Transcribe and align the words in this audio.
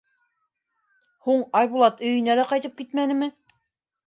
Һуң 1.27 1.43
Айбулат 1.59 2.01
өйөнә 2.09 2.39
лә 2.41 2.47
ҡайтып 2.53 2.75
китмәнеме? 2.81 3.31